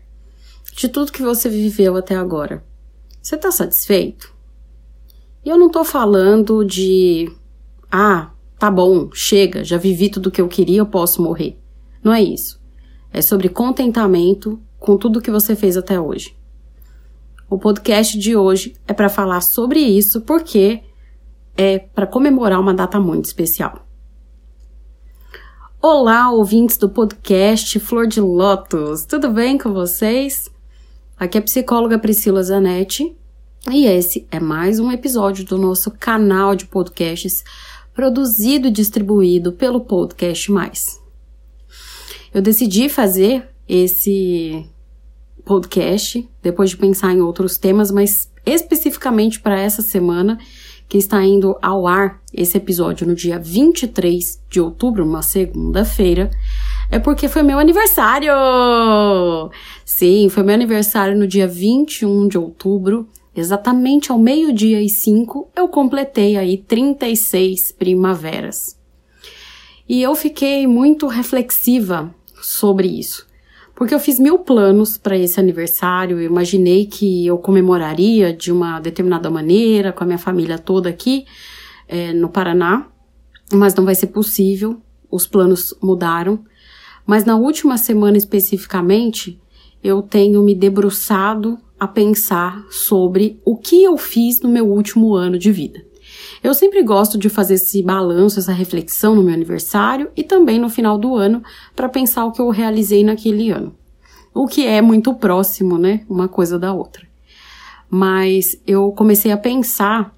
de 0.78 0.88
tudo 0.88 1.12
que 1.12 1.24
você 1.24 1.50
viveu 1.50 1.98
até 1.98 2.16
agora, 2.16 2.64
você 3.20 3.34
está 3.34 3.52
satisfeito? 3.52 4.32
E 5.44 5.50
eu 5.50 5.58
não 5.58 5.66
estou 5.66 5.84
falando 5.84 6.64
de, 6.64 7.28
ah, 7.92 8.30
tá 8.60 8.70
bom, 8.70 9.10
chega, 9.12 9.64
já 9.64 9.78
vivi 9.78 10.10
tudo 10.10 10.30
que 10.30 10.42
eu 10.42 10.48
queria, 10.48 10.78
eu 10.78 10.86
posso 10.86 11.24
morrer. 11.24 11.58
Não 12.04 12.14
é 12.14 12.22
isso. 12.22 12.59
É 13.12 13.22
sobre 13.22 13.50
contentamento 13.50 14.60
com 14.80 14.98
tudo 14.98 15.22
que 15.22 15.32
você 15.32 15.56
fez 15.56 15.76
até 15.76 16.00
hoje. 16.00 16.36
O 17.50 17.58
podcast 17.58 18.18
de 18.18 18.36
hoje 18.36 18.76
é 18.88 18.94
para 18.94 19.10
falar 19.10 19.42
sobre 19.42 19.80
isso 19.80 20.22
porque 20.22 20.84
é 21.58 21.80
para 21.80 22.06
comemorar 22.06 22.60
uma 22.60 22.74
data 22.74 23.00
muito 23.00 23.26
especial. 23.26 23.86
Olá, 25.82 26.32
ouvintes 26.32 26.78
do 26.78 26.90
podcast 26.90 27.80
Flor 27.80 28.06
de 28.06 28.22
Lótus, 28.22 29.06
tudo 29.06 29.32
bem 29.32 29.58
com 29.58 29.74
vocês? 29.74 30.50
Aqui 31.18 31.38
é 31.38 31.42
a 31.42 31.44
psicóloga 31.44 31.98
Priscila 31.98 32.44
Zanetti 32.44 33.16
e 33.72 33.86
esse 33.86 34.28
é 34.30 34.40
mais 34.40 34.80
um 34.80 34.92
episódio 34.92 35.44
do 35.44 35.58
nosso 35.58 35.92
canal 35.92 36.56
de 36.56 36.66
podcasts 36.66 37.44
produzido 37.94 38.68
e 38.68 38.72
distribuído 38.72 39.52
pelo 39.52 39.82
Podcast 39.82 40.52
Mais. 40.52 41.02
Eu 42.34 42.42
decidi 42.42 42.90
fazer 42.90 43.48
esse 43.68 44.66
podcast 45.46 46.28
depois 46.42 46.70
de 46.70 46.78
pensar 46.78 47.14
em 47.14 47.22
outros 47.22 47.58
temas, 47.58 47.92
mas 47.92 48.32
especificamente 48.46 49.40
para 49.40 49.60
essa 49.60 49.82
semana 49.82 50.38
que 50.88 50.98
está 50.98 51.24
indo 51.24 51.56
ao 51.62 51.86
ar 51.86 52.20
esse 52.34 52.58
episódio 52.58 53.06
no 53.06 53.14
dia 53.14 53.38
23 53.38 54.42
de 54.50 54.60
outubro, 54.60 55.06
uma 55.06 55.22
segunda-feira, 55.22 56.32
é 56.90 56.98
porque 56.98 57.28
foi 57.28 57.44
meu 57.44 57.60
aniversário! 57.60 58.32
Sim, 59.86 60.30
foi 60.30 60.42
meu 60.42 60.56
aniversário 60.56 61.16
no 61.16 61.28
dia 61.28 61.48
21 61.48 62.28
de 62.28 62.38
outubro 62.38 63.08
Exatamente 63.40 64.12
ao 64.12 64.20
meio-dia 64.20 64.82
e 64.82 64.90
cinco, 64.90 65.50
eu 65.56 65.70
completei 65.70 66.36
aí 66.36 66.58
36 66.58 67.72
primaveras. 67.72 68.78
E 69.88 70.02
eu 70.02 70.14
fiquei 70.14 70.68
muito 70.68 71.08
reflexiva 71.08 72.14
sobre 72.42 72.88
isso, 72.88 73.28
porque 73.80 73.96
eu 73.96 74.00
fiz 74.00 74.20
mil 74.20 74.40
planos 74.40 74.98
para 74.98 75.18
esse 75.18 75.40
aniversário, 75.40 76.20
eu 76.20 76.26
imaginei 76.26 76.86
que 76.86 77.26
eu 77.26 77.38
comemoraria 77.38 78.34
de 78.34 78.52
uma 78.52 78.78
determinada 78.78 79.30
maneira, 79.30 79.94
com 79.94 80.04
a 80.04 80.08
minha 80.08 80.20
família 80.20 80.60
toda 80.60 80.90
aqui 80.90 81.26
é, 81.88 82.12
no 82.12 82.28
Paraná, 82.28 82.88
mas 83.54 83.74
não 83.74 83.86
vai 83.86 83.96
ser 83.96 84.08
possível, 84.08 84.82
os 85.10 85.26
planos 85.26 85.74
mudaram. 85.82 86.44
Mas 87.06 87.24
na 87.24 87.38
última 87.38 87.78
semana 87.78 88.18
especificamente, 88.18 89.40
eu 89.84 90.02
tenho 90.02 90.44
me 90.44 90.54
debruçado 90.54 91.58
a 91.80 91.88
pensar 91.88 92.66
sobre 92.70 93.40
o 93.46 93.56
que 93.56 93.82
eu 93.82 93.98
fiz 93.98 94.42
no 94.42 94.50
meu 94.50 94.68
último 94.68 95.16
ano 95.16 95.40
de 95.40 95.52
vida. 95.52 95.89
Eu 96.44 96.54
sempre 96.54 96.82
gosto 96.84 97.18
de 97.18 97.30
fazer 97.30 97.56
esse 97.56 97.84
balanço, 97.84 98.40
essa 98.40 98.54
reflexão 98.54 99.16
no 99.16 99.24
meu 99.24 99.34
aniversário 99.34 100.10
e 100.16 100.24
também 100.24 100.60
no 100.60 100.70
final 100.70 100.98
do 100.98 101.16
ano 101.16 101.44
para 101.76 101.90
pensar 101.90 102.26
o 102.26 102.32
que 102.32 102.42
eu 102.42 102.50
realizei 102.50 103.04
naquele 103.04 103.52
ano. 103.52 103.76
O 104.34 104.48
que 104.48 104.66
é 104.66 104.82
muito 104.82 105.14
próximo, 105.14 105.78
né? 105.78 106.06
Uma 106.10 106.28
coisa 106.28 106.58
da 106.58 106.74
outra. 106.74 107.08
Mas 107.90 108.60
eu 108.66 108.92
comecei 108.92 109.32
a 109.32 109.38
pensar 109.38 110.16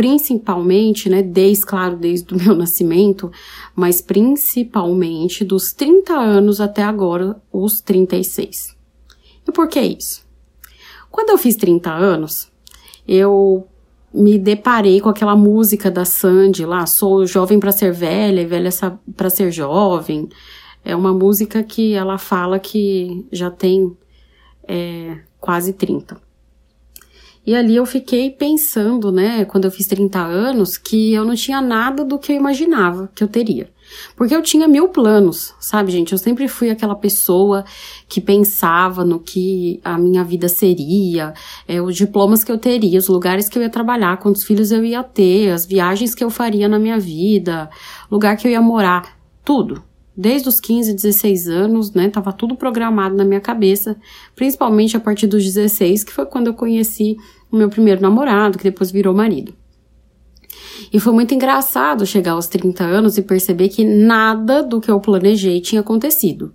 principalmente, 0.00 1.10
né, 1.10 1.22
desde, 1.22 1.66
claro, 1.66 1.94
desde 1.94 2.32
o 2.32 2.38
meu 2.42 2.54
nascimento, 2.56 3.30
mas 3.76 4.00
principalmente 4.00 5.44
dos 5.44 5.74
30 5.74 6.14
anos 6.14 6.58
até 6.58 6.82
agora, 6.82 7.40
os 7.52 7.82
36. 7.82 8.74
E 9.46 9.52
por 9.52 9.68
que 9.68 9.78
isso? 9.78 10.24
Quando 11.10 11.28
eu 11.28 11.36
fiz 11.36 11.54
30 11.54 11.92
anos, 11.92 12.50
eu 13.06 13.68
me 14.12 14.38
deparei 14.38 15.00
com 15.00 15.08
aquela 15.08 15.36
música 15.36 15.90
da 15.90 16.04
Sandy 16.04 16.64
lá, 16.64 16.86
sou 16.86 17.26
jovem 17.26 17.60
para 17.60 17.72
ser 17.72 17.92
velha 17.92 18.40
e 18.40 18.46
velha 18.46 18.70
para 19.16 19.30
ser 19.30 19.50
jovem. 19.52 20.28
É 20.84 20.96
uma 20.96 21.12
música 21.12 21.62
que 21.62 21.94
ela 21.94 22.18
fala 22.18 22.58
que 22.58 23.26
já 23.30 23.50
tem 23.50 23.96
é, 24.66 25.18
quase 25.38 25.72
30. 25.72 26.29
E 27.46 27.54
ali 27.54 27.74
eu 27.74 27.86
fiquei 27.86 28.30
pensando, 28.30 29.10
né, 29.10 29.44
quando 29.46 29.64
eu 29.64 29.70
fiz 29.70 29.86
30 29.86 30.18
anos, 30.18 30.76
que 30.76 31.14
eu 31.14 31.24
não 31.24 31.34
tinha 31.34 31.60
nada 31.60 32.04
do 32.04 32.18
que 32.18 32.32
eu 32.32 32.36
imaginava 32.36 33.10
que 33.14 33.24
eu 33.24 33.28
teria. 33.28 33.70
Porque 34.14 34.34
eu 34.34 34.42
tinha 34.42 34.68
mil 34.68 34.88
planos, 34.88 35.54
sabe, 35.58 35.90
gente? 35.90 36.12
Eu 36.12 36.18
sempre 36.18 36.46
fui 36.46 36.70
aquela 36.70 36.94
pessoa 36.94 37.64
que 38.08 38.20
pensava 38.20 39.04
no 39.04 39.18
que 39.18 39.80
a 39.82 39.98
minha 39.98 40.22
vida 40.22 40.48
seria, 40.48 41.34
é, 41.66 41.80
os 41.80 41.96
diplomas 41.96 42.44
que 42.44 42.52
eu 42.52 42.58
teria, 42.58 42.98
os 42.98 43.08
lugares 43.08 43.48
que 43.48 43.58
eu 43.58 43.62
ia 43.62 43.70
trabalhar, 43.70 44.18
quantos 44.18 44.44
filhos 44.44 44.70
eu 44.70 44.84
ia 44.84 45.02
ter, 45.02 45.50
as 45.50 45.66
viagens 45.66 46.14
que 46.14 46.22
eu 46.22 46.30
faria 46.30 46.68
na 46.68 46.78
minha 46.78 47.00
vida, 47.00 47.68
lugar 48.10 48.36
que 48.36 48.46
eu 48.46 48.52
ia 48.52 48.60
morar, 48.60 49.16
tudo. 49.44 49.89
Desde 50.20 50.50
os 50.50 50.60
15, 50.60 50.92
16 50.92 51.48
anos, 51.48 51.92
né? 51.92 52.10
Tava 52.10 52.30
tudo 52.30 52.54
programado 52.54 53.16
na 53.16 53.24
minha 53.24 53.40
cabeça, 53.40 53.96
principalmente 54.36 54.94
a 54.94 55.00
partir 55.00 55.26
dos 55.26 55.42
16, 55.42 56.04
que 56.04 56.12
foi 56.12 56.26
quando 56.26 56.48
eu 56.48 56.52
conheci 56.52 57.16
o 57.50 57.56
meu 57.56 57.70
primeiro 57.70 58.02
namorado, 58.02 58.58
que 58.58 58.64
depois 58.64 58.90
virou 58.90 59.14
marido. 59.14 59.54
E 60.92 61.00
foi 61.00 61.14
muito 61.14 61.32
engraçado 61.32 62.04
chegar 62.04 62.32
aos 62.32 62.46
30 62.48 62.84
anos 62.84 63.16
e 63.16 63.22
perceber 63.22 63.70
que 63.70 63.82
nada 63.82 64.62
do 64.62 64.78
que 64.78 64.90
eu 64.90 65.00
planejei 65.00 65.58
tinha 65.58 65.80
acontecido, 65.80 66.52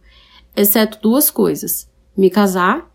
exceto 0.55 0.99
duas 1.01 1.31
coisas: 1.31 1.89
me 2.15 2.29
casar 2.29 2.87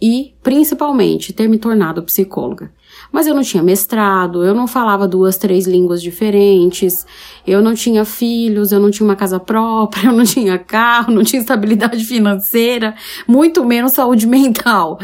e, 0.00 0.36
principalmente, 0.44 1.32
ter 1.32 1.48
me 1.48 1.58
tornado 1.58 2.04
psicóloga. 2.04 2.72
Mas 3.12 3.26
eu 3.26 3.34
não 3.34 3.42
tinha 3.42 3.62
mestrado, 3.62 4.42
eu 4.42 4.54
não 4.54 4.66
falava 4.66 5.06
duas, 5.06 5.36
três 5.36 5.66
línguas 5.66 6.02
diferentes, 6.02 7.06
eu 7.46 7.60
não 7.62 7.74
tinha 7.74 8.06
filhos, 8.06 8.72
eu 8.72 8.80
não 8.80 8.90
tinha 8.90 9.06
uma 9.06 9.14
casa 9.14 9.38
própria, 9.38 10.08
eu 10.08 10.12
não 10.12 10.24
tinha 10.24 10.58
carro, 10.58 11.12
não 11.12 11.22
tinha 11.22 11.40
estabilidade 11.40 12.02
financeira, 12.04 12.94
muito 13.28 13.64
menos 13.64 13.92
saúde 13.92 14.26
mental. 14.28 14.98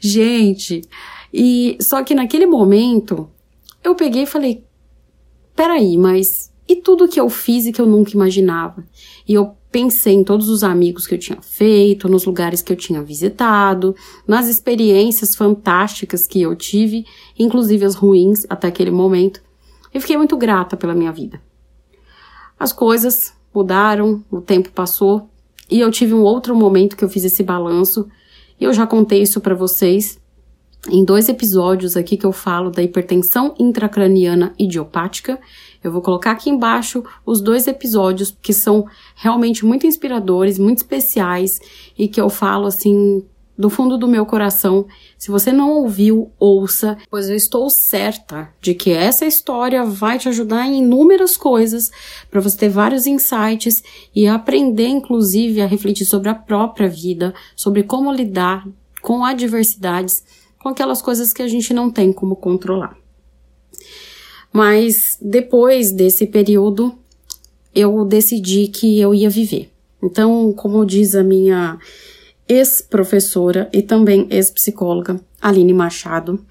Gente, 0.00 0.80
e 1.32 1.76
só 1.80 2.02
que 2.02 2.14
naquele 2.14 2.46
momento 2.46 3.28
eu 3.84 3.94
peguei 3.94 4.22
e 4.22 4.26
falei: 4.26 4.64
peraí, 5.54 5.98
mas 5.98 6.50
e 6.70 6.76
tudo 6.76 7.08
que 7.08 7.18
eu 7.18 7.28
fiz 7.28 7.66
e 7.66 7.72
que 7.72 7.80
eu 7.80 7.86
nunca 7.86 8.12
imaginava? 8.12 8.84
E 9.26 9.34
eu 9.34 9.56
pensei 9.72 10.14
em 10.14 10.22
todos 10.22 10.48
os 10.48 10.62
amigos 10.62 11.04
que 11.04 11.12
eu 11.12 11.18
tinha 11.18 11.42
feito, 11.42 12.08
nos 12.08 12.24
lugares 12.24 12.62
que 12.62 12.72
eu 12.72 12.76
tinha 12.76 13.02
visitado, 13.02 13.92
nas 14.24 14.46
experiências 14.46 15.34
fantásticas 15.34 16.28
que 16.28 16.40
eu 16.40 16.54
tive, 16.54 17.04
inclusive 17.36 17.84
as 17.84 17.96
ruins 17.96 18.46
até 18.48 18.68
aquele 18.68 18.92
momento. 18.92 19.42
E 19.92 19.98
fiquei 19.98 20.16
muito 20.16 20.36
grata 20.36 20.76
pela 20.76 20.94
minha 20.94 21.10
vida. 21.10 21.42
As 22.56 22.72
coisas 22.72 23.32
mudaram, 23.52 24.24
o 24.30 24.40
tempo 24.40 24.70
passou, 24.70 25.28
e 25.68 25.80
eu 25.80 25.90
tive 25.90 26.14
um 26.14 26.22
outro 26.22 26.54
momento 26.54 26.96
que 26.96 27.04
eu 27.04 27.08
fiz 27.08 27.24
esse 27.24 27.42
balanço, 27.42 28.06
e 28.60 28.62
eu 28.62 28.72
já 28.72 28.86
contei 28.86 29.22
isso 29.22 29.40
para 29.40 29.56
vocês 29.56 30.20
em 30.88 31.04
dois 31.04 31.28
episódios 31.28 31.96
aqui 31.96 32.16
que 32.16 32.24
eu 32.24 32.32
falo 32.32 32.70
da 32.70 32.82
hipertensão 32.82 33.54
intracraniana 33.58 34.54
idiopática. 34.58 35.38
Eu 35.82 35.90
vou 35.90 36.02
colocar 36.02 36.32
aqui 36.32 36.50
embaixo 36.50 37.02
os 37.24 37.40
dois 37.40 37.66
episódios 37.66 38.36
que 38.42 38.52
são 38.52 38.86
realmente 39.14 39.64
muito 39.64 39.86
inspiradores, 39.86 40.58
muito 40.58 40.78
especiais 40.78 41.60
e 41.98 42.06
que 42.06 42.20
eu 42.20 42.28
falo 42.28 42.66
assim 42.66 43.24
do 43.60 43.68
fundo 43.68 43.98
do 43.98 44.08
meu 44.08 44.24
coração. 44.24 44.86
Se 45.18 45.30
você 45.30 45.52
não 45.52 45.70
ouviu, 45.70 46.32
ouça, 46.38 46.96
pois 47.10 47.28
eu 47.28 47.36
estou 47.36 47.68
certa 47.68 48.48
de 48.60 48.72
que 48.72 48.90
essa 48.90 49.26
história 49.26 49.84
vai 49.84 50.18
te 50.18 50.28
ajudar 50.30 50.66
em 50.66 50.78
inúmeras 50.78 51.36
coisas, 51.36 51.90
para 52.30 52.40
você 52.40 52.56
ter 52.56 52.68
vários 52.70 53.06
insights 53.06 53.82
e 54.14 54.26
aprender, 54.26 54.88
inclusive, 54.88 55.60
a 55.60 55.66
refletir 55.66 56.06
sobre 56.06 56.30
a 56.30 56.34
própria 56.34 56.88
vida, 56.88 57.34
sobre 57.54 57.82
como 57.82 58.10
lidar 58.10 58.66
com 59.02 59.24
adversidades 59.24 60.24
com 60.58 60.68
aquelas 60.68 61.00
coisas 61.00 61.32
que 61.32 61.42
a 61.42 61.48
gente 61.48 61.72
não 61.72 61.90
tem 61.90 62.12
como 62.12 62.36
controlar. 62.36 62.99
Mas 64.52 65.16
depois 65.20 65.92
desse 65.92 66.26
período, 66.26 66.94
eu 67.74 68.04
decidi 68.04 68.68
que 68.68 68.98
eu 68.98 69.14
ia 69.14 69.30
viver. 69.30 69.70
Então, 70.02 70.52
como 70.52 70.84
diz 70.84 71.14
a 71.14 71.22
minha 71.22 71.78
ex-professora 72.48 73.68
e 73.72 73.82
também 73.82 74.26
ex-psicóloga, 74.30 75.20
Aline 75.40 75.72
Machado, 75.72 76.44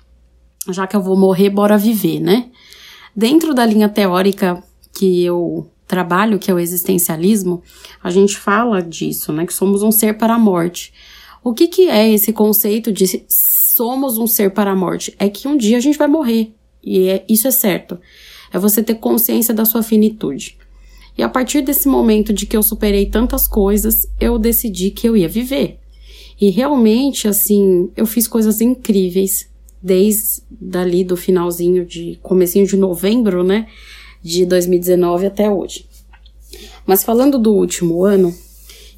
já 0.70 0.88
que 0.88 0.96
eu 0.96 1.02
vou 1.02 1.18
morrer, 1.18 1.50
bora 1.50 1.78
viver, 1.78 2.20
né? 2.20 2.50
Dentro 3.16 3.54
da 3.54 3.66
linha 3.66 3.90
teórica 3.90 4.64
que 4.94 5.24
eu 5.24 5.70
trabalho, 5.88 6.40
que 6.40 6.50
é 6.52 6.54
o 6.54 6.60
existencialismo, 6.60 7.62
a 8.02 8.12
gente 8.12 8.38
fala 8.38 8.82
disso, 8.82 9.34
né? 9.34 9.46
Que 9.46 9.54
somos 9.54 9.82
um 9.82 9.92
ser 9.92 10.18
para 10.18 10.36
a 10.36 10.40
morte. 10.40 10.94
O 11.44 11.54
que, 11.54 11.68
que 11.68 11.90
é 11.90 12.10
esse 12.10 12.32
conceito 12.32 12.92
de 12.92 13.26
somos 13.28 14.18
um 14.18 14.28
ser 14.28 14.52
para 14.52 14.72
a 14.72 14.76
morte? 14.76 15.16
É 15.18 15.28
que 15.30 15.48
um 15.48 15.58
dia 15.58 15.78
a 15.78 15.82
gente 15.82 15.98
vai 15.98 16.08
morrer. 16.08 16.54
E 16.84 17.10
é, 17.10 17.26
isso 17.28 17.48
é 17.48 17.52
certo. 17.52 18.00
É 18.52 18.58
você 18.58 18.82
ter 18.82 18.96
consciência 18.96 19.54
da 19.54 19.66
sua 19.66 19.84
finitude. 19.84 20.58
E 21.18 21.24
a 21.24 21.30
partir 21.30 21.62
desse 21.62 21.88
momento 21.88 22.32
de 22.32 22.46
que 22.46 22.56
eu 22.56 22.64
superei 22.64 23.06
tantas 23.06 23.48
coisas, 23.48 24.08
eu 24.20 24.40
decidi 24.40 24.90
que 24.90 25.08
eu 25.08 25.18
ia 25.18 25.28
viver. 25.28 25.80
E 26.40 26.50
realmente, 26.50 27.28
assim, 27.28 27.92
eu 27.98 28.06
fiz 28.06 28.28
coisas 28.28 28.62
incríveis 28.62 29.50
desde 29.82 30.42
dali 30.50 31.04
do 31.04 31.18
finalzinho 31.18 31.86
de 31.86 32.18
comecinho 32.22 32.66
de 32.66 32.78
novembro, 32.78 33.44
né, 33.44 33.68
de 34.22 34.46
2019 34.46 35.26
até 35.26 35.50
hoje. 35.50 35.86
Mas 36.86 37.04
falando 37.04 37.38
do 37.38 37.54
último 37.54 38.04
ano 38.04 38.34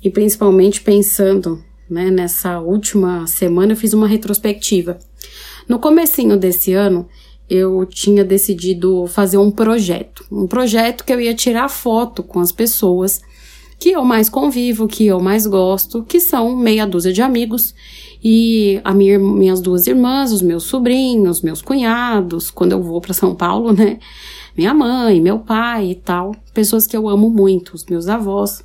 e 0.04 0.10
principalmente 0.10 0.82
pensando, 0.82 1.64
né, 1.90 2.10
nessa 2.10 2.60
última 2.60 3.28
semana 3.28 3.74
eu 3.74 3.78
fiz 3.78 3.94
uma 3.94 4.08
retrospectiva. 4.08 5.00
No 5.68 5.80
comecinho 5.80 6.38
desse 6.38 6.74
ano, 6.74 7.08
eu 7.52 7.86
tinha 7.86 8.24
decidido 8.24 9.06
fazer 9.08 9.38
um 9.38 9.52
projeto, 9.52 10.24
um 10.32 10.48
projeto 10.48 11.04
que 11.04 11.12
eu 11.12 11.20
ia 11.20 11.36
tirar 11.36 11.68
foto 11.68 12.24
com 12.24 12.40
as 12.40 12.54
pessoas 12.54 13.20
que 13.78 13.90
eu 13.90 14.06
mais 14.06 14.30
convivo, 14.30 14.88
que 14.88 15.06
eu 15.06 15.20
mais 15.20 15.46
gosto, 15.46 16.02
que 16.02 16.22
são 16.22 16.56
meia 16.56 16.88
dúzia 16.88 17.12
de 17.12 17.22
amigos 17.22 17.76
e 18.24 18.80
a 18.86 18.94
minha, 18.94 19.20
minhas 19.20 19.60
duas 19.60 19.86
irmãs, 19.86 20.32
os 20.32 20.42
meus 20.42 20.64
sobrinhos, 20.64 21.42
meus 21.42 21.62
cunhados, 21.62 22.50
quando 22.50 22.72
eu 22.72 22.82
vou 22.82 23.02
para 23.02 23.14
São 23.14 23.36
Paulo, 23.36 23.74
né? 23.74 24.00
Minha 24.56 24.74
mãe, 24.74 25.20
meu 25.20 25.40
pai 25.40 25.92
e 25.92 25.96
tal, 25.96 26.34
pessoas 26.54 26.88
que 26.88 26.96
eu 26.96 27.10
amo 27.10 27.30
muito, 27.30 27.74
os 27.74 27.86
meus 27.86 28.08
avós. 28.08 28.64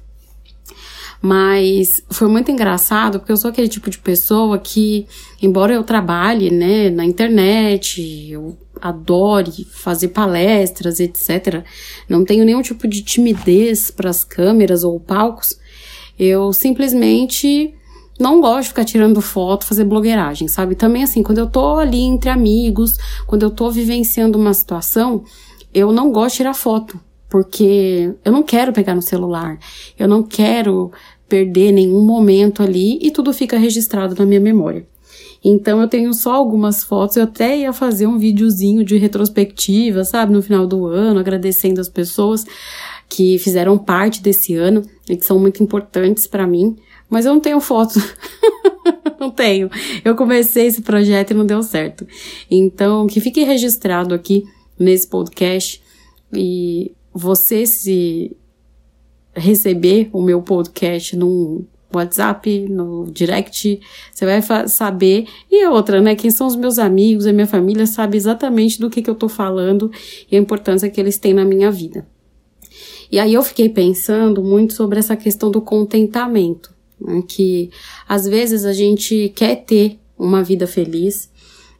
Mas 1.20 2.04
foi 2.10 2.28
muito 2.28 2.52
engraçado 2.52 3.18
porque 3.18 3.32
eu 3.32 3.36
sou 3.36 3.50
aquele 3.50 3.68
tipo 3.68 3.90
de 3.90 3.98
pessoa 3.98 4.58
que, 4.58 5.06
embora 5.42 5.72
eu 5.74 5.82
trabalhe, 5.82 6.50
né, 6.50 6.90
na 6.90 7.04
internet, 7.04 8.30
eu 8.30 8.56
adore 8.80 9.64
fazer 9.70 10.08
palestras, 10.08 11.00
etc., 11.00 11.64
não 12.08 12.24
tenho 12.24 12.44
nenhum 12.44 12.62
tipo 12.62 12.86
de 12.86 13.02
timidez 13.02 13.90
para 13.90 14.10
as 14.10 14.24
câmeras 14.24 14.84
ou 14.84 14.98
palcos, 14.98 15.58
eu 16.18 16.52
simplesmente 16.52 17.74
não 18.18 18.40
gosto 18.40 18.62
de 18.62 18.68
ficar 18.68 18.84
tirando 18.84 19.20
foto, 19.20 19.66
fazer 19.66 19.84
blogueiragem, 19.84 20.48
sabe? 20.48 20.74
Também 20.74 21.02
assim, 21.02 21.22
quando 21.22 21.38
eu 21.38 21.46
tô 21.46 21.76
ali 21.76 22.00
entre 22.00 22.30
amigos, 22.30 22.96
quando 23.26 23.42
eu 23.42 23.50
tô 23.50 23.70
vivenciando 23.70 24.38
uma 24.38 24.54
situação, 24.54 25.24
eu 25.74 25.92
não 25.92 26.10
gosto 26.10 26.32
de 26.32 26.36
tirar 26.38 26.54
foto, 26.54 26.98
porque 27.28 28.14
eu 28.24 28.32
não 28.32 28.42
quero 28.42 28.72
pegar 28.72 28.94
no 28.94 29.02
celular, 29.02 29.58
eu 29.98 30.08
não 30.08 30.22
quero 30.22 30.90
perder 31.28 31.72
nenhum 31.72 32.02
momento 32.02 32.62
ali 32.62 32.98
e 33.02 33.10
tudo 33.10 33.32
fica 33.32 33.58
registrado 33.58 34.14
na 34.18 34.24
minha 34.24 34.40
memória. 34.40 34.86
Então 35.48 35.80
eu 35.80 35.86
tenho 35.86 36.12
só 36.12 36.34
algumas 36.34 36.82
fotos, 36.82 37.16
eu 37.16 37.22
até 37.22 37.56
ia 37.56 37.72
fazer 37.72 38.04
um 38.08 38.18
videozinho 38.18 38.84
de 38.84 38.96
retrospectiva, 38.96 40.02
sabe, 40.02 40.32
no 40.32 40.42
final 40.42 40.66
do 40.66 40.86
ano, 40.86 41.20
agradecendo 41.20 41.80
as 41.80 41.88
pessoas 41.88 42.44
que 43.08 43.38
fizeram 43.38 43.78
parte 43.78 44.20
desse 44.20 44.56
ano 44.56 44.82
e 45.08 45.16
que 45.16 45.24
são 45.24 45.38
muito 45.38 45.62
importantes 45.62 46.26
para 46.26 46.48
mim, 46.48 46.74
mas 47.08 47.26
eu 47.26 47.32
não 47.32 47.40
tenho 47.40 47.60
foto. 47.60 47.94
não 49.20 49.30
tenho. 49.30 49.70
Eu 50.04 50.16
comecei 50.16 50.66
esse 50.66 50.82
projeto 50.82 51.30
e 51.30 51.34
não 51.34 51.46
deu 51.46 51.62
certo. 51.62 52.04
Então, 52.50 53.06
que 53.06 53.20
fique 53.20 53.44
registrado 53.44 54.16
aqui 54.16 54.42
nesse 54.76 55.06
podcast 55.06 55.80
e 56.32 56.90
você 57.14 57.64
se 57.66 58.36
receber 59.32 60.10
o 60.12 60.20
meu 60.20 60.42
podcast 60.42 61.16
no 61.16 61.64
WhatsApp, 61.96 62.68
no 62.68 63.06
direct, 63.10 63.80
você 64.12 64.24
vai 64.24 64.40
saber. 64.68 65.26
E 65.50 65.66
outra, 65.66 66.00
né? 66.00 66.14
Quem 66.14 66.30
são 66.30 66.46
os 66.46 66.56
meus 66.56 66.78
amigos, 66.78 67.26
a 67.26 67.32
minha 67.32 67.46
família 67.46 67.86
sabe 67.86 68.16
exatamente 68.16 68.80
do 68.80 68.88
que, 68.88 69.02
que 69.02 69.10
eu 69.10 69.14
tô 69.14 69.28
falando 69.28 69.90
e 70.30 70.36
a 70.36 70.38
importância 70.38 70.88
que 70.88 71.00
eles 71.00 71.18
têm 71.18 71.34
na 71.34 71.44
minha 71.44 71.70
vida. 71.70 72.06
E 73.10 73.18
aí 73.18 73.34
eu 73.34 73.42
fiquei 73.42 73.68
pensando 73.68 74.42
muito 74.42 74.74
sobre 74.74 74.98
essa 74.98 75.16
questão 75.16 75.50
do 75.50 75.60
contentamento 75.60 76.74
né? 77.00 77.22
que 77.26 77.70
às 78.08 78.26
vezes 78.26 78.64
a 78.64 78.72
gente 78.72 79.32
quer 79.34 79.56
ter 79.64 79.98
uma 80.18 80.42
vida 80.42 80.66
feliz, 80.66 81.30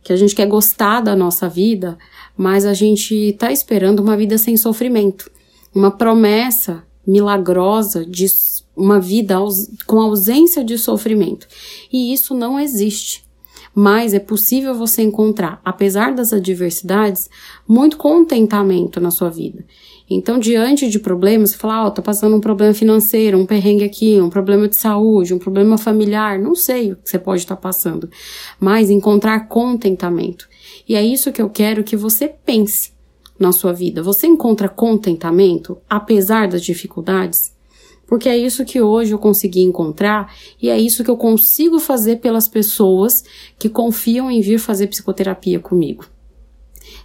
que 0.03 0.13
a 0.13 0.17
gente 0.17 0.35
quer 0.35 0.47
gostar 0.47 1.01
da 1.01 1.17
nossa 1.17 1.49
vida, 1.49 1.99
mas 2.37 2.65
a 2.65 2.75
gente 2.75 3.15
está 3.15 3.51
esperando 3.51 4.01
uma 4.01 4.17
vida 4.17 4.39
sem 4.39 4.57
sofrimento, 4.57 5.31
uma 5.75 5.91
promessa 5.91 6.85
milagrosa 7.07 8.05
de 8.05 8.27
uma 8.77 9.01
vida 9.01 9.37
com 9.87 10.01
ausência 10.01 10.63
de 10.63 10.77
sofrimento. 10.77 11.49
E 11.93 12.13
isso 12.13 12.35
não 12.35 12.61
existe. 12.61 13.25
Mas 13.75 14.15
é 14.15 14.19
possível 14.19 14.75
você 14.75 15.03
encontrar, 15.03 15.61
apesar 15.65 16.15
das 16.15 16.33
adversidades, 16.33 17.29
muito 17.69 17.97
contentamento 17.97 19.01
na 19.01 19.11
sua 19.11 19.29
vida. 19.29 19.65
Então, 20.09 20.39
diante 20.39 20.89
de 20.89 20.99
problemas, 20.99 21.51
você 21.51 21.57
fala, 21.57 21.85
ó, 21.85 21.87
oh, 21.89 21.91
tô 21.91 22.01
passando 22.01 22.37
um 22.37 22.41
problema 22.41 22.73
financeiro, 22.73 23.37
um 23.39 23.45
perrengue 23.45 23.85
aqui, 23.85 24.21
um 24.21 24.31
problema 24.31 24.69
de 24.69 24.77
saúde, 24.77 25.35
um 25.35 25.39
problema 25.39 25.77
familiar, 25.77 26.39
não 26.39 26.55
sei 26.55 26.93
o 26.93 26.97
que 26.97 27.11
você 27.11 27.19
pode 27.19 27.43
estar 27.43 27.57
passando, 27.57 28.09
mas 28.61 28.89
encontrar 28.89 29.49
contentamento. 29.49 30.49
E 30.89 30.95
é 30.95 31.05
isso 31.05 31.33
que 31.33 31.43
eu 31.43 31.51
quero 31.51 31.83
que 31.83 31.97
você 31.97 32.29
pense 32.29 32.93
na 33.39 33.53
sua 33.53 33.73
vida. 33.73 34.03
Você 34.03 34.27
encontra 34.27 34.69
contentamento 34.69 35.77
apesar 35.91 36.49
das 36.49 36.63
dificuldades? 36.63 37.56
Porque 38.07 38.29
é 38.29 38.37
isso 38.39 38.65
que 38.65 38.81
hoje 38.81 39.13
eu 39.13 39.19
consegui 39.19 39.63
encontrar 39.63 40.33
e 40.63 40.69
é 40.71 40.79
isso 40.79 41.03
que 41.03 41.11
eu 41.11 41.17
consigo 41.17 41.79
fazer 41.79 42.17
pelas 42.17 42.47
pessoas 42.47 43.25
que 43.59 43.69
confiam 43.69 44.31
em 44.31 44.41
vir 44.41 44.59
fazer 44.59 44.87
psicoterapia 44.87 45.59
comigo. 45.59 46.05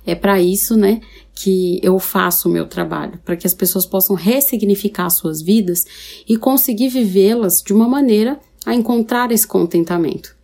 É 0.06 0.16
para 0.16 0.40
isso, 0.42 0.76
né, 0.76 1.02
que 1.34 1.80
eu 1.82 1.98
faço 2.00 2.48
o 2.48 2.52
meu 2.52 2.68
trabalho, 2.68 3.20
para 3.26 3.36
que 3.36 3.48
as 3.48 3.54
pessoas 3.54 3.86
possam 3.86 4.16
ressignificar 4.16 5.10
suas 5.10 5.42
vidas 5.42 5.86
e 6.28 6.38
conseguir 6.38 6.90
vivê-las 6.90 7.62
de 7.62 7.74
uma 7.74 7.88
maneira 7.88 8.40
a 8.66 8.76
encontrar 8.76 9.32
esse 9.32 9.48
contentamento. 9.48 10.36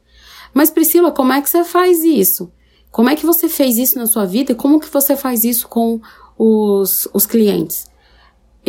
Mas 0.54 0.72
Priscila, 0.72 1.12
como 1.12 1.34
é 1.34 1.42
que 1.42 1.50
você 1.50 1.64
faz 1.64 2.04
isso? 2.04 2.52
Como 2.92 3.10
é 3.10 3.16
que 3.16 3.26
você 3.26 3.48
fez 3.48 3.78
isso 3.78 3.98
na 3.98 4.08
sua 4.08 4.26
vida 4.26 4.52
e 4.52 4.56
como 4.56 4.80
que 4.80 4.92
você 4.92 5.16
faz 5.16 5.44
isso 5.44 5.68
com 5.68 6.02
os, 6.38 7.08
os 7.14 7.28
clientes? 7.28 7.86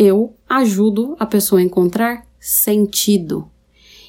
Eu 0.01 0.33
ajudo 0.47 1.17
a 1.19 1.25
pessoa 1.25 1.59
a 1.59 1.61
encontrar 1.61 2.25
sentido. 2.39 3.51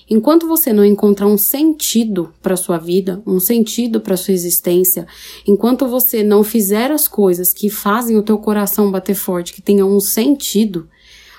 Enquanto 0.09 0.47
você 0.47 0.73
não 0.73 0.85
encontrar 0.85 1.27
um 1.27 1.37
sentido 1.37 2.33
para 2.41 2.57
sua 2.57 2.79
vida, 2.79 3.21
um 3.27 3.41
sentido 3.41 4.01
para 4.01 4.17
sua 4.17 4.33
existência, 4.33 5.05
enquanto 5.45 5.89
você 5.89 6.23
não 6.23 6.45
fizer 6.45 6.93
as 6.93 7.09
coisas 7.09 7.53
que 7.53 7.69
fazem 7.69 8.17
o 8.17 8.23
teu 8.23 8.39
coração 8.39 8.89
bater 8.89 9.17
forte, 9.17 9.53
que 9.53 9.61
tenham 9.61 9.91
um 9.91 9.99
sentido, 9.99 10.89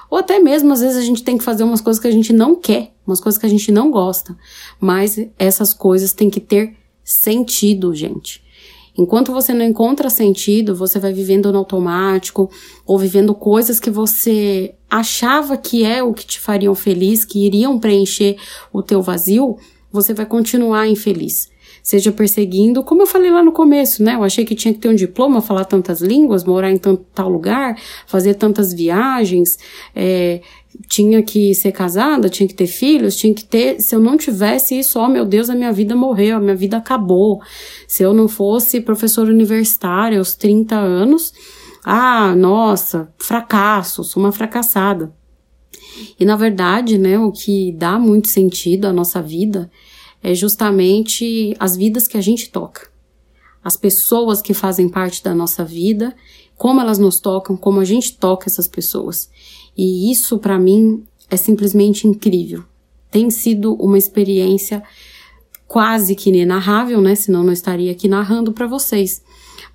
ou 0.10 0.18
até 0.18 0.38
mesmo 0.38 0.74
às 0.74 0.82
vezes 0.82 0.98
a 0.98 1.06
gente 1.06 1.24
tem 1.24 1.38
que 1.38 1.46
fazer 1.46 1.64
umas 1.64 1.80
coisas 1.80 2.02
que 2.02 2.10
a 2.10 2.12
gente 2.12 2.34
não 2.34 2.54
quer, 2.54 2.94
umas 3.08 3.22
coisas 3.22 3.40
que 3.40 3.46
a 3.46 3.50
gente 3.50 3.72
não 3.72 3.90
gosta, 3.90 4.38
mas 4.82 5.18
essas 5.40 5.72
coisas 5.72 6.12
têm 6.12 6.30
que 6.30 6.42
ter 6.42 6.75
sentido, 7.06 7.96
gente. 7.96 8.44
Enquanto 9.01 9.31
você 9.31 9.53
não 9.53 9.65
encontra 9.65 10.10
sentido, 10.10 10.75
você 10.75 11.00
vai 11.00 11.12
vivendo 11.12 11.51
no 11.51 11.58
automático 11.58 12.50
ou 12.86 13.00
vivendo 13.00 13.34
coisas 13.34 13.79
que 13.79 13.89
você 13.89 14.75
achava 14.89 15.58
que 15.58 15.84
é 15.84 16.03
o 16.03 16.13
que 16.13 16.25
te 16.25 16.39
fariam 16.39 16.75
feliz, 16.75 17.25
que 17.25 17.46
iriam 17.46 17.79
preencher 17.79 18.38
o 18.72 18.84
teu 18.84 19.01
vazio, 19.01 19.58
você 19.91 20.13
vai 20.13 20.25
continuar 20.25 20.88
infeliz. 20.88 21.50
Seja 21.81 22.12
perseguindo, 22.12 22.84
como 22.84 23.01
eu 23.01 23.08
falei 23.08 23.31
lá 23.31 23.41
no 23.41 23.51
começo, 23.51 24.03
né? 24.03 24.13
Eu 24.13 24.24
achei 24.24 24.46
que 24.46 24.53
tinha 24.53 24.72
que 24.72 24.79
ter 24.79 24.88
um 24.88 24.93
diploma, 24.93 25.41
falar 25.41 25.65
tantas 25.65 26.00
línguas, 26.00 26.43
morar 26.43 26.72
em 26.72 26.77
tal 26.77 27.27
lugar, 27.27 27.75
fazer 28.05 28.36
tantas 28.36 28.72
viagens, 28.72 29.58
é, 29.96 30.41
tinha 30.88 31.22
que 31.24 31.54
ser 31.54 31.72
casada, 31.72 32.30
tinha 32.30 32.48
que 32.48 32.54
ter 32.54 32.68
filhos, 32.68 33.16
tinha 33.16 33.34
que 33.34 33.44
ter. 33.44 33.82
Se 33.82 33.96
eu 33.96 34.00
não 34.00 34.18
tivesse 34.18 34.78
isso, 34.78 35.00
ó, 35.00 35.06
oh, 35.06 35.10
meu 35.10 35.25
Deus, 35.25 35.50
a 35.50 35.56
minha 35.56 35.72
vida 35.72 35.96
morreu, 35.96 36.38
a 36.38 36.40
minha 36.40 36.56
vida 36.56 36.78
acabou. 36.78 37.42
Se 37.88 38.04
eu 38.04 38.13
não 38.13 38.28
fosse 38.28 38.82
professor 38.82 39.28
universitário 39.28 40.20
aos 40.20 40.36
30 40.36 40.75
anos, 40.75 41.34
ah, 41.84 42.36
nossa, 42.36 43.12
fracasso, 43.18 44.04
sou 44.04 44.22
uma 44.22 44.32
fracassada. 44.32 45.13
E 46.20 46.25
na 46.25 46.36
verdade, 46.36 46.98
né, 46.98 47.18
o 47.20 47.32
que 47.32 47.72
dá 47.74 48.00
muito 48.00 48.30
sentido 48.30 48.86
à 48.86 48.94
nossa 48.94 49.22
vida 49.22 49.70
é 50.24 50.34
justamente 50.36 51.56
as 51.60 51.75
vidas 51.75 52.08
que 52.08 52.18
a 52.18 52.22
gente 52.22 52.50
toca. 52.50 52.90
As 53.63 53.75
pessoas 53.75 54.42
que 54.42 54.54
fazem 54.54 54.90
parte 54.90 55.24
da 55.24 55.36
nossa 55.36 55.63
vida, 55.63 56.16
como 56.56 56.80
elas 56.80 57.00
nos 57.00 57.20
tocam, 57.20 57.58
como 57.58 57.80
a 57.80 57.86
gente 57.86 58.18
toca 58.18 58.48
essas 58.48 58.68
pessoas. 58.68 59.30
E 59.78 60.12
isso 60.12 60.38
para 60.38 60.60
mim 60.60 61.04
é 61.30 61.38
simplesmente 61.38 62.08
incrível. 62.08 62.63
Tem 63.10 63.30
sido 63.30 63.74
uma 63.75 63.98
experiência 63.98 64.84
quase 65.68 66.16
que 66.16 66.30
inenarrável, 66.30 67.01
né? 67.01 67.16
Senão 67.16 67.44
não 67.44 67.54
estaria 67.54 67.92
aqui 67.92 68.08
narrando 68.08 68.51
para 68.51 68.68
vocês. 68.68 69.24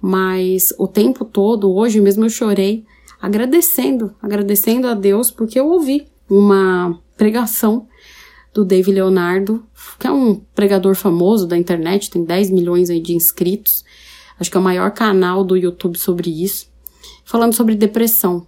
Mas 0.01 0.73
o 0.79 0.87
tempo 0.87 1.25
todo, 1.25 1.73
hoje 1.73 2.01
mesmo 2.01 2.25
eu 2.25 2.31
chorei 2.31 2.85
agradecendo, 3.21 4.15
agradecendo 4.21 4.87
a 4.87 4.95
Deus 4.95 5.31
porque 5.31 5.59
eu 5.59 5.67
ouvi 5.67 6.07
uma 6.29 6.99
pregação 7.17 7.87
do 8.53 8.65
Dave 8.65 8.91
Leonardo, 8.91 9.67
que 9.99 10.07
é 10.07 10.11
um 10.11 10.35
pregador 10.55 10.95
famoso 10.95 11.47
da 11.47 11.59
internet, 11.59 12.11
tem 12.11 12.25
10 12.25 12.51
milhões 12.51 12.89
aí 12.89 13.01
de 13.01 13.15
inscritos. 13.15 13.85
Acho 14.39 14.51
que 14.51 14.57
é 14.57 14.61
o 14.61 14.63
maior 14.63 14.91
canal 14.91 15.45
do 15.45 15.57
YouTube 15.57 15.99
sobre 15.99 16.43
isso, 16.43 16.67
falando 17.25 17.55
sobre 17.55 17.75
depressão. 17.75 18.47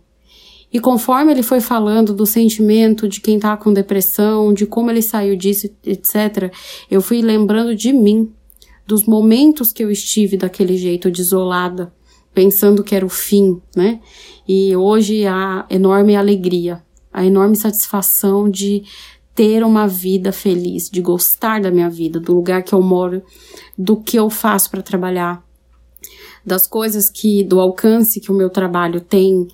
E 0.72 0.78
conforme 0.78 1.32
ele 1.32 1.42
foi 1.42 1.60
falando 1.60 2.12
do 2.12 2.26
sentimento 2.26 3.08
de 3.08 3.20
quem 3.20 3.38
tá 3.38 3.56
com 3.56 3.72
depressão, 3.72 4.52
de 4.52 4.66
como 4.66 4.90
ele 4.90 5.00
saiu 5.00 5.34
disso, 5.34 5.68
etc., 5.84 6.52
eu 6.90 7.00
fui 7.00 7.22
lembrando 7.22 7.74
de 7.74 7.92
mim, 7.92 8.30
dos 8.86 9.04
momentos 9.04 9.72
que 9.72 9.82
eu 9.82 9.90
estive 9.90 10.36
daquele 10.36 10.76
jeito, 10.76 11.10
desolada, 11.10 11.92
pensando 12.34 12.82
que 12.82 12.94
era 12.94 13.04
o 13.04 13.10
fim, 13.10 13.60
né? 13.74 14.00
E 14.46 14.74
hoje 14.76 15.26
a 15.26 15.66
enorme 15.68 16.16
alegria, 16.16 16.82
a 17.12 17.24
enorme 17.24 17.56
satisfação 17.56 18.48
de 18.48 18.84
ter 19.34 19.62
uma 19.62 19.86
vida 19.86 20.32
feliz, 20.32 20.90
de 20.90 21.00
gostar 21.00 21.60
da 21.60 21.70
minha 21.70 21.88
vida, 21.88 22.18
do 22.18 22.34
lugar 22.34 22.62
que 22.62 22.74
eu 22.74 22.82
moro, 22.82 23.22
do 23.76 23.96
que 23.96 24.18
eu 24.18 24.28
faço 24.28 24.70
para 24.70 24.82
trabalhar, 24.82 25.44
das 26.44 26.66
coisas 26.66 27.08
que, 27.08 27.44
do 27.44 27.60
alcance 27.60 28.20
que 28.20 28.32
o 28.32 28.34
meu 28.34 28.50
trabalho 28.50 29.00
tem, 29.00 29.46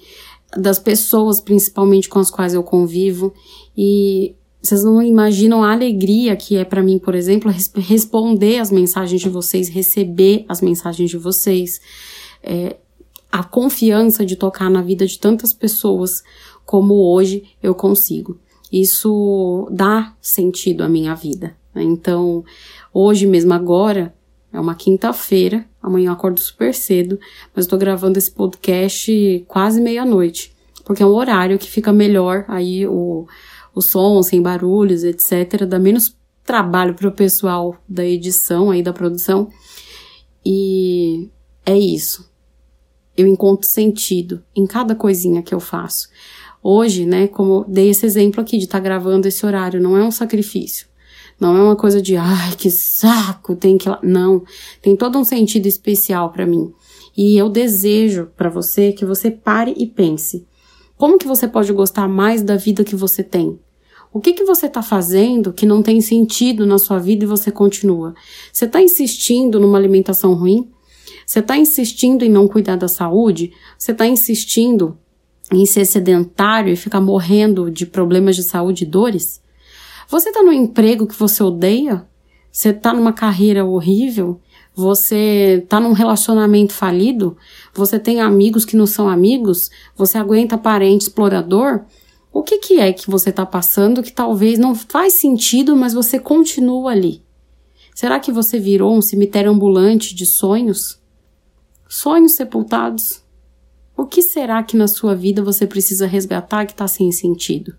das 0.56 0.78
pessoas 0.78 1.40
principalmente 1.40 2.08
com 2.08 2.18
as 2.18 2.30
quais 2.30 2.54
eu 2.54 2.62
convivo 2.62 3.32
e 3.76 4.34
vocês 4.62 4.82
não 4.82 5.02
imaginam 5.02 5.62
a 5.62 5.72
alegria 5.72 6.34
que 6.36 6.56
é 6.56 6.64
para 6.64 6.82
mim, 6.82 6.98
por 6.98 7.14
exemplo, 7.14 7.52
responder 7.76 8.58
as 8.58 8.70
mensagens 8.70 9.20
de 9.20 9.28
vocês, 9.28 9.68
receber 9.68 10.46
as 10.48 10.62
mensagens 10.62 11.10
de 11.10 11.18
vocês, 11.18 11.80
é, 12.42 12.76
a 13.30 13.44
confiança 13.44 14.24
de 14.24 14.36
tocar 14.36 14.70
na 14.70 14.80
vida 14.80 15.06
de 15.06 15.18
tantas 15.18 15.52
pessoas 15.52 16.22
como 16.64 16.94
hoje 16.94 17.44
eu 17.62 17.74
consigo. 17.74 18.38
Isso 18.72 19.68
dá 19.70 20.14
sentido 20.20 20.82
à 20.82 20.88
minha 20.88 21.14
vida. 21.14 21.54
Né? 21.74 21.82
Então, 21.82 22.42
hoje 22.92 23.26
mesmo, 23.26 23.52
agora, 23.52 24.14
é 24.54 24.60
uma 24.60 24.76
quinta-feira, 24.76 25.66
amanhã 25.82 26.10
eu 26.10 26.12
acordo 26.12 26.38
super 26.38 26.72
cedo, 26.72 27.18
mas 27.52 27.64
estou 27.64 27.76
gravando 27.76 28.16
esse 28.18 28.30
podcast 28.30 29.44
quase 29.48 29.80
meia-noite, 29.80 30.54
porque 30.84 31.02
é 31.02 31.06
um 31.06 31.12
horário 31.12 31.58
que 31.58 31.68
fica 31.68 31.92
melhor, 31.92 32.44
aí 32.46 32.86
o, 32.86 33.26
o 33.74 33.82
som, 33.82 34.22
sem 34.22 34.40
barulhos, 34.40 35.02
etc., 35.02 35.64
dá 35.66 35.76
menos 35.76 36.16
trabalho 36.44 36.94
para 36.94 37.08
o 37.08 37.12
pessoal 37.12 37.76
da 37.88 38.04
edição, 38.04 38.70
aí 38.70 38.80
da 38.80 38.92
produção, 38.92 39.50
e 40.46 41.28
é 41.66 41.76
isso. 41.76 42.30
Eu 43.16 43.26
encontro 43.26 43.68
sentido 43.68 44.40
em 44.54 44.68
cada 44.68 44.94
coisinha 44.94 45.42
que 45.42 45.52
eu 45.54 45.58
faço. 45.58 46.08
Hoje, 46.62 47.04
né, 47.04 47.26
como 47.26 47.64
dei 47.66 47.90
esse 47.90 48.06
exemplo 48.06 48.40
aqui 48.40 48.56
de 48.56 48.66
estar 48.66 48.78
tá 48.78 48.84
gravando 48.84 49.26
esse 49.26 49.44
horário, 49.44 49.82
não 49.82 49.96
é 49.96 50.04
um 50.04 50.12
sacrifício. 50.12 50.86
Não 51.44 51.54
é 51.58 51.62
uma 51.62 51.76
coisa 51.76 52.00
de, 52.00 52.16
ai, 52.16 52.52
que 52.56 52.70
saco, 52.70 53.54
tem 53.54 53.76
que. 53.76 53.86
Não. 54.02 54.42
Tem 54.80 54.96
todo 54.96 55.18
um 55.18 55.24
sentido 55.24 55.66
especial 55.66 56.32
para 56.32 56.46
mim. 56.46 56.72
E 57.14 57.36
eu 57.36 57.50
desejo 57.50 58.30
para 58.34 58.48
você 58.48 58.92
que 58.92 59.04
você 59.04 59.30
pare 59.30 59.74
e 59.76 59.86
pense. 59.86 60.46
Como 60.96 61.18
que 61.18 61.26
você 61.26 61.46
pode 61.46 61.70
gostar 61.74 62.08
mais 62.08 62.40
da 62.40 62.56
vida 62.56 62.82
que 62.82 62.96
você 62.96 63.22
tem? 63.22 63.60
O 64.10 64.20
que 64.20 64.32
que 64.32 64.42
você 64.42 64.64
está 64.64 64.80
fazendo 64.80 65.52
que 65.52 65.66
não 65.66 65.82
tem 65.82 66.00
sentido 66.00 66.64
na 66.64 66.78
sua 66.78 66.98
vida 66.98 67.24
e 67.24 67.28
você 67.28 67.50
continua? 67.50 68.14
Você 68.50 68.64
está 68.64 68.80
insistindo 68.80 69.60
numa 69.60 69.76
alimentação 69.76 70.32
ruim? 70.32 70.70
Você 71.26 71.40
está 71.40 71.58
insistindo 71.58 72.24
em 72.24 72.30
não 72.30 72.48
cuidar 72.48 72.76
da 72.76 72.88
saúde? 72.88 73.52
Você 73.78 73.92
está 73.92 74.06
insistindo 74.06 74.96
em 75.52 75.66
ser 75.66 75.84
sedentário 75.84 76.72
e 76.72 76.76
ficar 76.76 77.02
morrendo 77.02 77.70
de 77.70 77.84
problemas 77.84 78.34
de 78.34 78.44
saúde 78.44 78.84
e 78.84 78.86
dores? 78.86 79.43
Você 80.14 80.28
está 80.28 80.44
no 80.44 80.52
emprego 80.52 81.08
que 81.08 81.18
você 81.18 81.42
odeia? 81.42 82.06
Você 82.52 82.68
está 82.68 82.94
numa 82.94 83.12
carreira 83.12 83.64
horrível? 83.64 84.40
Você 84.72 85.60
está 85.64 85.80
num 85.80 85.90
relacionamento 85.90 86.72
falido? 86.72 87.36
Você 87.74 87.98
tem 87.98 88.20
amigos 88.20 88.64
que 88.64 88.76
não 88.76 88.86
são 88.86 89.08
amigos? 89.08 89.72
Você 89.96 90.16
aguenta 90.16 90.56
parente 90.56 91.08
explorador? 91.08 91.80
O 92.32 92.44
que, 92.44 92.58
que 92.58 92.78
é 92.78 92.92
que 92.92 93.10
você 93.10 93.30
está 93.30 93.44
passando 93.44 94.04
que 94.04 94.12
talvez 94.12 94.56
não 94.56 94.72
faz 94.72 95.14
sentido, 95.14 95.74
mas 95.74 95.92
você 95.92 96.16
continua 96.16 96.92
ali? 96.92 97.20
Será 97.92 98.20
que 98.20 98.30
você 98.30 98.56
virou 98.56 98.96
um 98.96 99.02
cemitério 99.02 99.50
ambulante 99.50 100.14
de 100.14 100.26
sonhos? 100.26 101.02
Sonhos 101.88 102.34
sepultados? 102.34 103.20
O 103.96 104.06
que 104.06 104.22
será 104.22 104.62
que 104.62 104.76
na 104.76 104.86
sua 104.86 105.16
vida 105.16 105.42
você 105.42 105.66
precisa 105.66 106.06
resgatar 106.06 106.66
que 106.66 106.72
está 106.72 106.86
sem 106.86 107.10
sentido? 107.10 107.74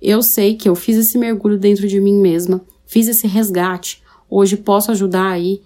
Eu 0.00 0.22
sei 0.22 0.54
que 0.54 0.68
eu 0.68 0.74
fiz 0.74 0.96
esse 0.96 1.18
mergulho 1.18 1.58
dentro 1.58 1.88
de 1.88 2.00
mim 2.00 2.20
mesma, 2.20 2.60
fiz 2.86 3.08
esse 3.08 3.26
resgate. 3.26 4.02
Hoje 4.30 4.56
posso 4.56 4.90
ajudar 4.90 5.30
aí 5.30 5.60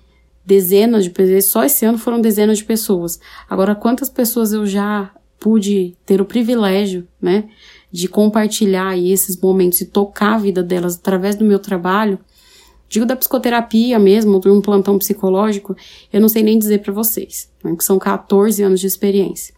dezenas 0.45 1.05
de 1.05 1.11
pessoas, 1.11 1.45
só 1.45 1.65
esse 1.65 1.85
ano 1.85 1.99
foram 1.99 2.21
dezenas 2.21 2.59
de 2.59 2.65
pessoas. 2.65 3.21
Agora, 3.49 3.75
quantas 3.75 4.09
pessoas 4.11 4.53
eu 4.53 4.67
já 4.67 5.13
pude 5.39 5.97
ter 6.07 6.21
o 6.21 6.25
privilégio, 6.25 7.07
né, 7.21 7.49
de 7.91 8.09
compartilhar 8.09 8.89
aí 8.89 9.11
esses 9.11 9.37
momentos 9.37 9.81
e 9.81 9.87
tocar 9.87 10.35
a 10.35 10.39
vida 10.39 10.63
delas 10.63 10.97
através 10.97 11.37
do 11.37 11.45
meu 11.45 11.59
trabalho, 11.59 12.19
digo 12.89 13.05
da 13.05 13.17
psicoterapia 13.17 13.99
mesmo, 13.99 14.41
de 14.41 14.49
um 14.49 14.61
plantão 14.61 14.99
psicológico, 14.99 15.77
eu 16.13 16.21
não 16.21 16.29
sei 16.29 16.43
nem 16.43 16.59
dizer 16.59 16.81
para 16.81 16.93
vocês, 16.93 17.51
né, 17.63 17.75
que 17.77 17.85
são 17.85 17.99
14 17.99 18.63
anos 18.63 18.81
de 18.81 18.87
experiência. 18.87 19.55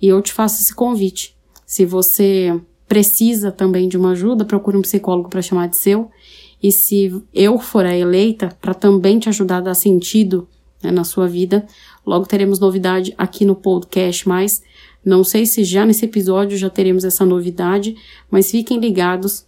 E 0.00 0.08
eu 0.08 0.20
te 0.22 0.32
faço 0.32 0.62
esse 0.62 0.74
convite. 0.74 1.36
Se 1.64 1.84
você 1.84 2.58
precisa 2.88 3.50
também 3.50 3.88
de 3.88 3.96
uma 3.96 4.12
ajuda, 4.12 4.44
procure 4.44 4.76
um 4.76 4.82
psicólogo 4.82 5.28
para 5.28 5.42
chamar 5.42 5.68
de 5.68 5.76
seu. 5.76 6.10
E 6.62 6.72
se 6.72 7.22
eu 7.34 7.58
for 7.58 7.84
a 7.84 7.96
eleita 7.96 8.56
para 8.60 8.74
também 8.74 9.18
te 9.18 9.28
ajudar 9.28 9.58
a 9.58 9.62
dar 9.62 9.74
sentido 9.74 10.48
né, 10.82 10.90
na 10.90 11.04
sua 11.04 11.28
vida, 11.28 11.66
logo 12.04 12.26
teremos 12.26 12.58
novidade 12.58 13.14
aqui 13.18 13.44
no 13.44 13.54
podcast. 13.54 14.26
Mas 14.28 14.62
não 15.04 15.22
sei 15.22 15.46
se 15.46 15.64
já 15.64 15.84
nesse 15.84 16.04
episódio 16.04 16.56
já 16.56 16.70
teremos 16.70 17.04
essa 17.04 17.24
novidade, 17.24 17.96
mas 18.30 18.50
fiquem 18.50 18.78
ligados 18.78 19.44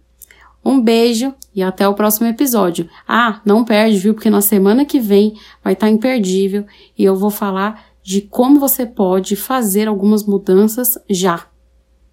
Um 0.65 0.81
beijo 0.81 1.35
e 1.53 1.61
até 1.61 1.87
o 1.87 1.93
próximo 1.93 2.27
episódio. 2.27 2.89
Ah, 3.07 3.41
não 3.45 3.63
perde, 3.63 3.99
viu? 3.99 4.15
Porque 4.15 4.31
na 4.31 4.41
semana 4.41 4.85
que 4.85 4.99
vem 4.99 5.37
vai 5.63 5.73
estar 5.73 5.85
tá 5.85 5.91
imperdível 5.91 6.65
e 6.97 7.03
eu 7.03 7.15
vou 7.15 7.29
falar 7.29 7.85
de 8.01 8.21
como 8.21 8.59
você 8.59 8.83
pode 8.85 9.35
fazer 9.35 9.87
algumas 9.87 10.23
mudanças 10.23 10.97
já. 11.07 11.45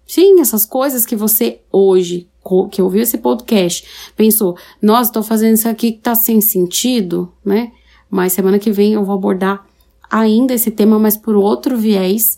Sim, 0.05 0.41
essas 0.41 0.65
coisas 0.65 1.05
que 1.05 1.15
você 1.15 1.61
hoje, 1.71 2.29
que 2.71 2.81
ouviu 2.81 3.01
esse 3.01 3.17
podcast, 3.17 3.85
pensou, 4.15 4.57
nossa, 4.81 5.09
estou 5.09 5.23
fazendo 5.23 5.53
isso 5.53 5.69
aqui 5.69 5.93
que 5.93 5.99
tá 5.99 6.15
sem 6.15 6.41
sentido, 6.41 7.31
né? 7.45 7.71
Mas 8.09 8.33
semana 8.33 8.59
que 8.59 8.71
vem 8.71 8.93
eu 8.93 9.05
vou 9.05 9.15
abordar 9.15 9.65
ainda 10.09 10.53
esse 10.53 10.69
tema, 10.69 10.99
mas 10.99 11.15
por 11.15 11.35
outro 11.35 11.77
viés, 11.77 12.37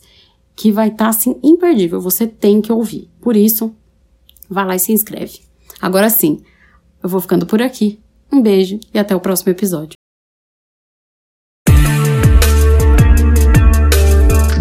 que 0.55 0.71
vai 0.71 0.89
estar 0.89 1.05
tá, 1.05 1.09
assim 1.09 1.35
imperdível. 1.43 1.99
Você 1.99 2.27
tem 2.27 2.61
que 2.61 2.71
ouvir. 2.71 3.09
Por 3.19 3.35
isso, 3.35 3.73
vai 4.49 4.65
lá 4.65 4.75
e 4.75 4.79
se 4.79 4.93
inscreve. 4.93 5.39
Agora 5.81 6.09
sim, 6.09 6.41
eu 7.01 7.09
vou 7.09 7.19
ficando 7.19 7.45
por 7.45 7.61
aqui. 7.61 7.99
Um 8.31 8.41
beijo 8.41 8.79
e 8.93 8.99
até 8.99 9.15
o 9.15 9.19
próximo 9.19 9.51
episódio. 9.51 9.93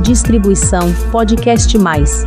Distribuição 0.03 0.93
podcast 1.11 1.79
mais 1.79 2.27